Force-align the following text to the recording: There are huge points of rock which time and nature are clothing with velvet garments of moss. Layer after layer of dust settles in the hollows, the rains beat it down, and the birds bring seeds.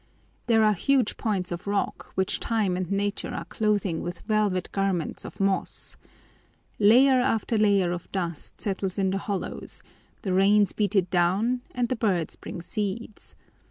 There 0.47 0.63
are 0.63 0.73
huge 0.73 1.15
points 1.15 1.51
of 1.51 1.67
rock 1.67 2.11
which 2.15 2.39
time 2.39 2.75
and 2.75 2.91
nature 2.91 3.29
are 3.35 3.45
clothing 3.45 4.01
with 4.01 4.21
velvet 4.21 4.71
garments 4.71 5.25
of 5.25 5.39
moss. 5.39 5.95
Layer 6.79 7.21
after 7.21 7.55
layer 7.55 7.91
of 7.91 8.11
dust 8.11 8.59
settles 8.59 8.97
in 8.97 9.11
the 9.11 9.19
hollows, 9.19 9.83
the 10.23 10.33
rains 10.33 10.73
beat 10.73 10.95
it 10.95 11.11
down, 11.11 11.61
and 11.69 11.87
the 11.89 11.95
birds 11.95 12.35
bring 12.35 12.63
seeds. 12.63 13.35